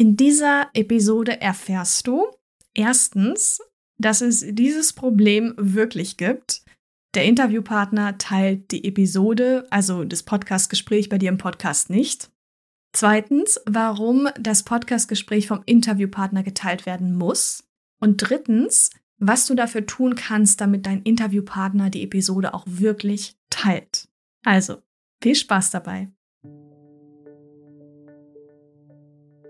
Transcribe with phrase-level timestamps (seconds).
[0.00, 2.24] In dieser Episode erfährst du
[2.72, 3.60] erstens,
[3.98, 6.62] dass es dieses Problem wirklich gibt.
[7.14, 12.30] Der Interviewpartner teilt die Episode, also das Podcastgespräch bei dir im Podcast nicht.
[12.94, 17.68] Zweitens, warum das Podcastgespräch vom Interviewpartner geteilt werden muss.
[18.00, 18.88] Und drittens,
[19.18, 24.08] was du dafür tun kannst, damit dein Interviewpartner die Episode auch wirklich teilt.
[24.46, 24.78] Also,
[25.22, 26.10] viel Spaß dabei.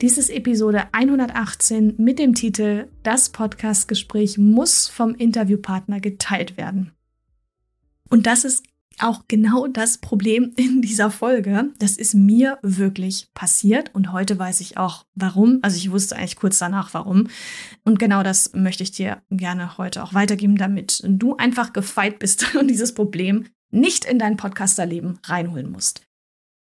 [0.00, 6.92] Dies ist Episode 118 mit dem Titel Das Podcastgespräch muss vom Interviewpartner geteilt werden.
[8.08, 8.62] Und das ist
[9.00, 11.72] auch genau das Problem in dieser Folge.
[11.80, 15.58] Das ist mir wirklich passiert und heute weiß ich auch warum.
[15.62, 17.26] Also ich wusste eigentlich kurz danach warum.
[17.84, 22.54] Und genau das möchte ich dir gerne heute auch weitergeben, damit du einfach gefeit bist
[22.60, 26.07] und dieses Problem nicht in dein Podcasterleben reinholen musst.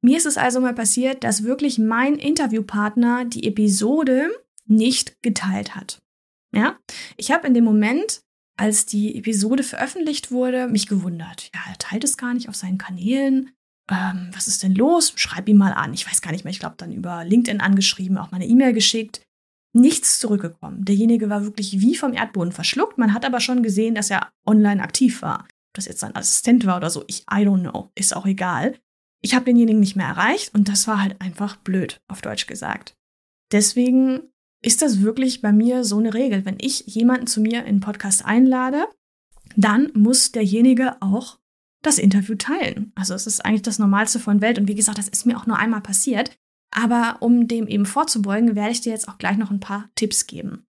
[0.05, 4.29] Mir ist es also mal passiert, dass wirklich mein Interviewpartner die Episode
[4.67, 6.03] nicht geteilt hat.
[6.55, 6.77] Ja,
[7.17, 8.21] ich habe in dem Moment,
[8.59, 11.51] als die Episode veröffentlicht wurde, mich gewundert.
[11.55, 13.53] Ja, er teilt es gar nicht auf seinen Kanälen.
[13.91, 15.15] Ähm, was ist denn los?
[15.17, 15.95] Schreib ihn mal an.
[15.95, 16.53] Ich weiß gar nicht mehr.
[16.53, 19.23] Ich glaube, dann über LinkedIn angeschrieben, auch mal eine E-Mail geschickt.
[19.73, 20.85] Nichts zurückgekommen.
[20.85, 22.99] Derjenige war wirklich wie vom Erdboden verschluckt.
[22.99, 25.45] Man hat aber schon gesehen, dass er online aktiv war.
[25.45, 27.91] Ob das jetzt sein Assistent war oder so, ich, I don't know.
[27.95, 28.75] Ist auch egal
[29.25, 32.95] ich habe denjenigen nicht mehr erreicht und das war halt einfach blöd, auf Deutsch gesagt.
[33.53, 34.21] Deswegen
[34.63, 36.45] ist das wirklich bei mir so eine Regel.
[36.45, 38.87] Wenn ich jemanden zu mir in Podcast einlade,
[39.57, 41.39] dann muss derjenige auch
[41.81, 42.93] das Interview teilen.
[42.97, 44.59] Also es ist eigentlich das Normalste von Welt.
[44.59, 46.37] Und wie gesagt, das ist mir auch nur einmal passiert.
[46.71, 50.27] Aber um dem eben vorzubeugen, werde ich dir jetzt auch gleich noch ein paar Tipps
[50.27, 50.67] geben.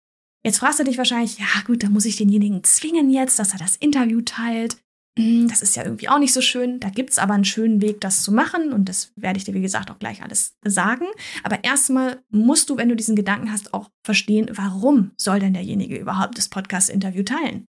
[0.43, 3.59] Jetzt fragst du dich wahrscheinlich, ja gut, dann muss ich denjenigen zwingen jetzt, dass er
[3.59, 4.79] das Interview teilt.
[5.19, 6.79] Hm, das ist ja irgendwie auch nicht so schön.
[6.79, 8.73] Da gibt es aber einen schönen Weg, das zu machen.
[8.73, 11.07] Und das werde ich dir, wie gesagt, auch gleich alles sagen.
[11.43, 15.97] Aber erstmal musst du, wenn du diesen Gedanken hast, auch verstehen, warum soll denn derjenige
[15.97, 17.67] überhaupt das Podcast-Interview teilen?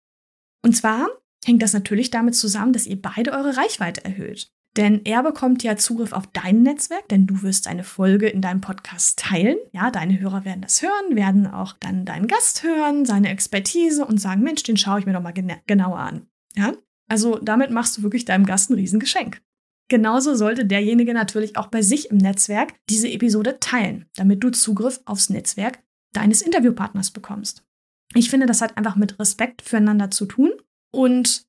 [0.63, 1.07] Und zwar
[1.43, 4.51] hängt das natürlich damit zusammen, dass ihr beide eure Reichweite erhöht.
[4.77, 8.61] Denn er bekommt ja Zugriff auf dein Netzwerk, denn du wirst eine Folge in deinem
[8.61, 9.57] Podcast teilen.
[9.71, 14.19] Ja, deine Hörer werden das hören, werden auch dann deinen Gast hören, seine Expertise und
[14.19, 16.27] sagen, Mensch, den schaue ich mir doch mal gena genauer an.
[16.55, 16.73] Ja,
[17.09, 19.41] also damit machst du wirklich deinem Gast ein Riesengeschenk.
[19.89, 25.01] Genauso sollte derjenige natürlich auch bei sich im Netzwerk diese Episode teilen, damit du Zugriff
[25.05, 25.79] aufs Netzwerk
[26.13, 27.63] deines Interviewpartners bekommst.
[28.13, 30.51] Ich finde, das hat einfach mit Respekt füreinander zu tun
[30.91, 31.43] und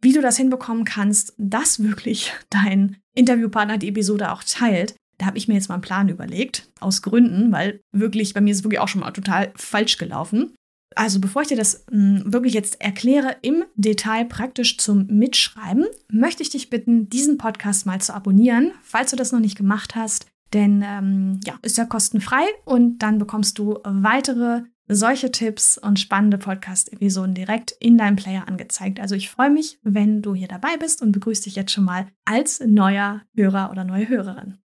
[0.00, 5.38] wie du das hinbekommen kannst, dass wirklich dein Interviewpartner die Episode auch teilt, da habe
[5.38, 8.64] ich mir jetzt mal einen Plan überlegt, aus Gründen, weil wirklich, bei mir ist es
[8.64, 10.54] wirklich auch schon mal total falsch gelaufen.
[10.94, 15.86] Also bevor ich dir das mh, hm, wirklich jetzt erkläre im Detail praktisch zum Mitschreiben,
[16.10, 19.94] möchte ich dich bitten, diesen Podcast mal zu abonnieren, falls du das noch nicht gemacht
[19.94, 20.26] hast.
[20.54, 26.38] Denn ähm, ja, ist ja kostenfrei und dann bekommst du weitere solche Tipps und spannende
[26.38, 29.00] Podcast-Episoden direkt in deinem Player angezeigt.
[29.00, 32.06] Also ich freue mich, wenn du hier dabei bist und begrüße dich jetzt schon mal
[32.24, 34.58] als neuer Hörer oder neue Hörerin.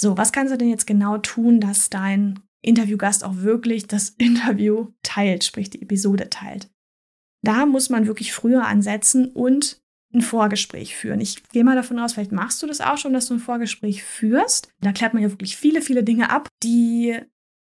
[0.00, 4.88] So, was kannst du denn jetzt genau tun, dass dein Interviewgast auch wirklich das Interview
[5.02, 6.70] teilt, sprich die Episode teilt.
[7.42, 9.80] Da muss man wirklich früher ansetzen und
[10.12, 11.20] ein Vorgespräch führen.
[11.20, 14.02] Ich gehe mal davon aus, vielleicht machst du das auch schon, dass du ein Vorgespräch
[14.02, 14.68] führst.
[14.80, 17.16] Da klärt man ja wirklich viele, viele Dinge ab, die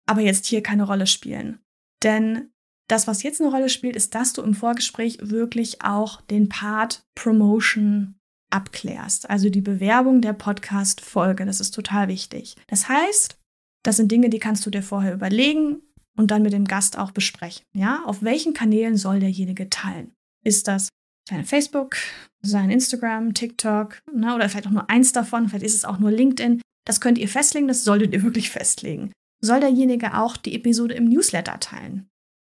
[0.07, 1.59] aber jetzt hier keine Rolle spielen.
[2.03, 2.51] Denn
[2.89, 7.03] das, was jetzt eine Rolle spielt, ist, dass du im Vorgespräch wirklich auch den Part
[7.15, 8.15] Promotion
[8.51, 9.29] abklärst.
[9.29, 11.45] Also die Bewerbung der Podcast-Folge.
[11.45, 12.57] Das ist total wichtig.
[12.67, 13.39] Das heißt,
[13.83, 15.83] das sind Dinge, die kannst du dir vorher überlegen
[16.17, 17.65] und dann mit dem Gast auch besprechen.
[17.75, 20.13] Ja, auf welchen Kanälen soll derjenige teilen?
[20.45, 20.89] Ist das
[21.29, 21.97] sein Facebook,
[22.43, 26.11] sein Instagram, TikTok, ne, oder vielleicht auch nur eins davon, vielleicht ist es auch nur
[26.11, 26.61] LinkedIn.
[26.87, 29.13] Das könnt ihr festlegen, das solltet ihr wirklich festlegen.
[29.41, 32.09] Soll derjenige auch die Episode im Newsletter teilen?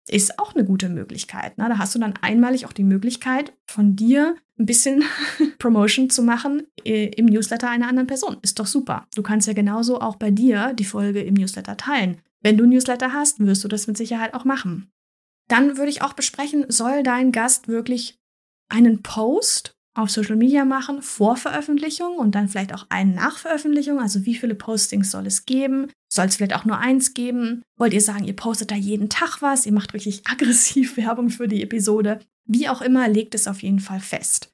[0.09, 1.59] Ist auch eine gute Möglichkeit.
[1.59, 1.69] Ne?
[1.69, 5.05] Da hast du dann einmalig auch die Möglichkeit, von dir ein bisschen
[5.59, 8.37] Promotion zu machen äh, im Newsletter einer anderen Person.
[8.43, 9.07] Ist doch super.
[9.15, 12.19] Du kannst ja genauso auch bei dir die Folge im Newsletter teilen.
[12.41, 14.91] Wenn du Newsletter hast, wirst du das mit Sicherheit auch machen.
[15.49, 18.19] Dann würde ich auch besprechen, soll dein Gast wirklich
[18.69, 23.99] einen Post auf Social Media machen vor Veröffentlichung und dann vielleicht auch einen nach Veröffentlichung?
[23.99, 25.91] Also wie viele Postings soll es geben?
[26.13, 27.63] Soll es vielleicht auch nur eins geben?
[27.77, 29.67] Wollt ihr sagen, ihr postet da jeden Tag was?
[29.67, 32.21] Ihr macht richtig aggressiv Werbung für die Episode?
[32.45, 34.53] Wie auch immer, legt es auf jeden Fall fest.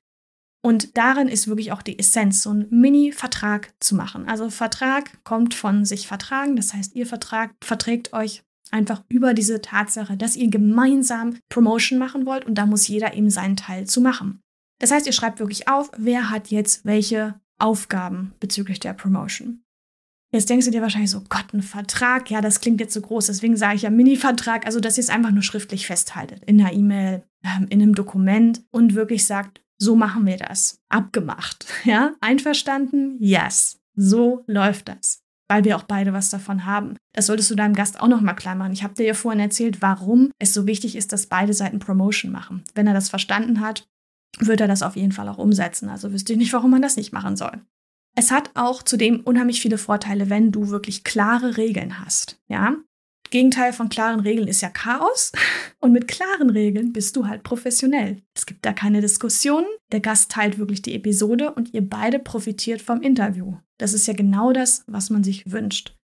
[0.64, 4.28] Und darin ist wirklich auch die Essenz, so einen Mini-Vertrag zu machen.
[4.28, 9.60] Also Vertrag kommt von sich vertragen, das heißt, ihr Vertrag verträgt euch einfach über diese
[9.60, 14.00] Tatsache, dass ihr gemeinsam Promotion machen wollt und da muss jeder eben seinen Teil zu
[14.00, 14.40] machen.
[14.82, 19.62] Das heißt, ihr schreibt wirklich auf, wer hat jetzt welche Aufgaben bezüglich der Promotion.
[20.32, 23.26] Jetzt denkst du dir wahrscheinlich so, Gott, ein Vertrag, ja, das klingt jetzt so groß,
[23.26, 26.72] deswegen sage ich ja Mini-Vertrag, also dass ihr es einfach nur schriftlich festhaltet, in einer
[26.72, 30.80] E-Mail, ähm, in einem Dokument und wirklich sagt, so machen wir das.
[30.88, 31.66] Abgemacht.
[31.84, 33.18] Ja, einverstanden?
[33.20, 33.78] Yes.
[33.94, 35.22] So läuft das.
[35.48, 36.96] Weil wir auch beide was davon haben.
[37.14, 38.72] Das solltest du deinem Gast auch nochmal klar machen.
[38.72, 42.32] Ich habe dir ja vorhin erzählt, warum es so wichtig ist, dass beide Seiten Promotion
[42.32, 42.64] machen.
[42.74, 43.86] Wenn er das verstanden hat,
[44.38, 45.88] wird er das auf jeden Fall auch umsetzen.
[45.88, 47.60] Also wüsste ich nicht, warum man das nicht machen soll.
[48.14, 52.38] Es hat auch zudem unheimlich viele Vorteile, wenn du wirklich klare Regeln hast.
[52.48, 52.76] Ja,
[53.32, 55.32] Gegenteil von klaren Regeln ist ja Chaos.
[55.80, 58.22] Und mit klaren Regeln bist du halt professionell.
[58.34, 59.66] Es gibt da keine Diskussionen.
[59.90, 63.56] Der Gast teilt wirklich die Episode und ihr beide profitiert vom Interview.
[63.78, 65.96] Das ist ja genau das, was man sich wünscht.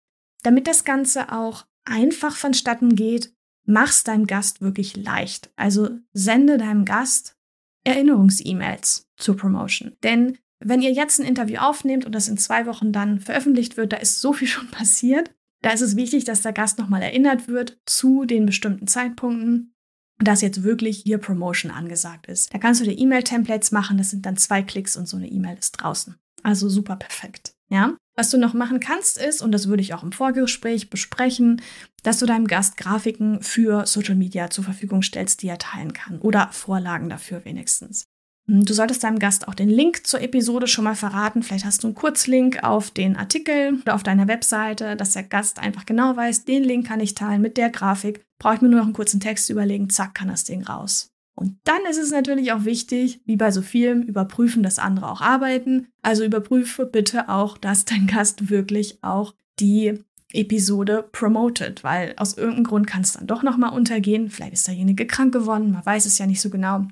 [0.43, 3.33] Damit das Ganze auch einfach vonstatten geht,
[3.67, 5.51] mach's deinem Gast wirklich leicht.
[5.57, 7.37] Also sende deinem Gast
[7.85, 9.97] Erinnerungs-E-Mails zur Promotion.
[10.03, 13.93] Denn wenn ihr jetzt ein Interview aufnehmt und das in zwei Wochen dann veröffentlicht wird,
[13.93, 15.35] da ist so viel schon passiert.
[15.63, 19.75] Da ist es wichtig, dass der Gast nochmal erinnert wird zu den bestimmten Zeitpunkten,
[20.19, 22.53] dass jetzt wirklich hier Promotion angesagt ist.
[22.55, 25.59] Da kannst du dir E-Mail-Templates machen, das sind dann zwei Klicks und so eine E-Mail
[25.59, 26.17] ist draußen.
[26.43, 27.58] Also super perfekt.
[27.69, 27.97] Ja?
[28.17, 31.63] Was du noch machen kannst, ist, und das würde ich auch im Vorgespräch besprechen,
[32.03, 36.19] dass du deinem Gast Grafiken für Social Media zur Verfügung stellst, die er teilen kann.
[36.19, 38.07] Oder Vorlagen dafür wenigstens.
[38.49, 41.43] Hm, du solltest deinem Gast auch den Link zur Episode schon mal verraten.
[41.43, 45.59] Vielleicht hast du einen Kurzlink auf den Artikel oder auf deiner Webseite, dass der Gast
[45.59, 48.25] einfach genau weiß, den Link kann ich teilen mit der Grafik.
[48.41, 51.11] Brauche ich mir nur noch einen kurzen Text überlegen, zack, kann das Ding raus.
[51.39, 55.21] Und dann ist es natürlich auch wichtig, wie bei so vielem, überprüfen, dass andere auch
[55.21, 55.87] arbeiten.
[56.03, 60.01] Also überprüfe bitte auch, dass dein Gast wirklich auch die
[60.33, 64.31] Episode promotet, weil aus irgendeinem Grund kann es dann doch nochmal untergehen.
[64.31, 66.89] Vielleicht ist derjenige krank geworden, man weiß es ja nicht so genau.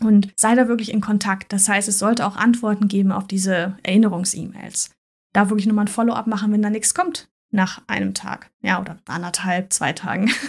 [0.00, 1.52] Und sei da wirklich in Kontakt.
[1.52, 4.90] Das heißt, es sollte auch Antworten geben auf diese Erinnerungs-E-Mails.
[5.34, 8.50] Da wirklich nochmal ein Follow-up machen, wenn da nichts kommt nach einem Tag.
[8.62, 10.30] Ja, oder anderthalb, zwei Tagen.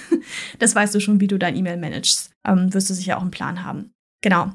[0.58, 2.35] Das weißt du schon, wie du dein E-Mail managst.
[2.46, 3.92] Ähm, wirst du sicher auch einen Plan haben.
[4.22, 4.52] Genau.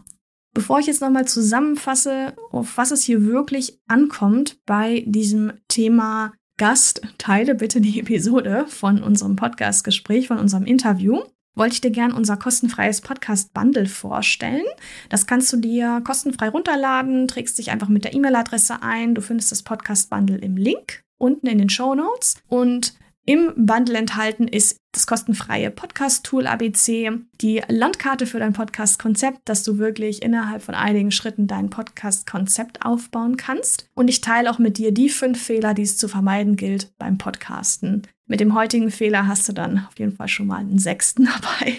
[0.52, 7.02] Bevor ich jetzt nochmal zusammenfasse, auf was es hier wirklich ankommt bei diesem Thema Gast,
[7.18, 11.22] teile bitte die Episode von unserem Podcast-Gespräch, von unserem Interview
[11.54, 14.64] wollte ich dir gern unser kostenfreies Podcast-Bundle vorstellen.
[15.08, 19.14] Das kannst du dir kostenfrei runterladen, trägst dich einfach mit der E-Mail-Adresse ein.
[19.14, 22.36] Du findest das Podcast-Bundle im Link unten in den Show Notes.
[22.48, 22.94] Und
[23.30, 29.78] im Bundle enthalten ist das kostenfreie Podcast-Tool ABC, die Landkarte für dein Podcast-Konzept, dass du
[29.78, 33.88] wirklich innerhalb von einigen Schritten dein Podcast-Konzept aufbauen kannst.
[33.94, 37.18] Und ich teile auch mit dir die fünf Fehler, die es zu vermeiden gilt beim
[37.18, 38.02] Podcasten.
[38.26, 41.76] Mit dem heutigen Fehler hast du dann auf jeden Fall schon mal einen sechsten dabei.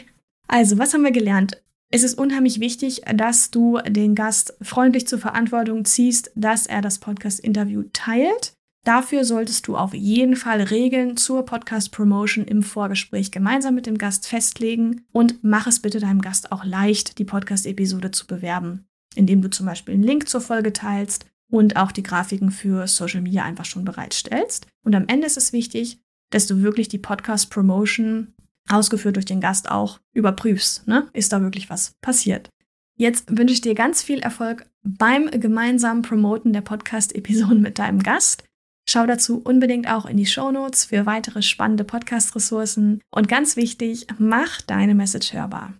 [0.47, 1.61] Also, was haben wir gelernt?
[1.89, 6.99] Es ist unheimlich wichtig, dass du den Gast freundlich zur Verantwortung ziehst, dass er das
[6.99, 8.53] Podcast-Interview teilt.
[8.83, 14.27] Dafür solltest du auf jeden Fall Regeln zur Podcast-Promotion im Vorgespräch gemeinsam mit dem Gast
[14.27, 19.51] festlegen und mach es bitte deinem Gast auch leicht, die Podcast-Episode zu bewerben, indem du
[19.51, 23.65] zum Beispiel einen Link zur Folge teilst und auch die Grafiken für Social Media einfach
[23.65, 24.65] schon bereitstellst.
[24.83, 28.33] Und am Ende ist es wichtig, dass du wirklich die Podcast-Promotion
[28.67, 30.87] ausgeführt durch den Gast auch überprüfst.
[30.87, 31.07] Ne?
[31.13, 32.49] Ist da wirklich was passiert?
[32.95, 38.43] Jetzt wünsche ich dir ganz viel Erfolg beim gemeinsamen Promoten der Podcast-Episoden mit deinem Gast.
[38.87, 43.01] Schau dazu unbedingt auch in die Show Notes für weitere spannende Podcast-Ressourcen.
[43.09, 45.73] Und ganz wichtig, mach deine Message hörbar.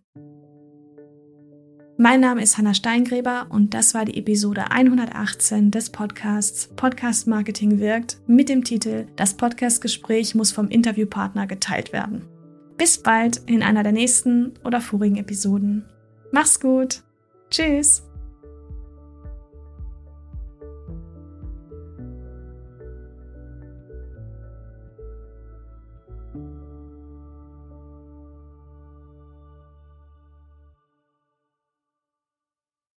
[1.97, 7.79] Mein Name ist Hanna Steingräber und das war die Episode 118 des Podcasts Podcast Marketing
[7.79, 12.27] wirkt mit dem Titel Das Podcastgespräch muss vom Interviewpartner geteilt werden.
[12.75, 15.85] Bis bald in einer der nächsten oder vorigen Episoden.
[16.31, 17.03] Mach's gut.
[17.51, 18.01] Tschüss.